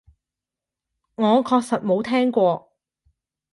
[1.13, 2.71] 我確實冇聽過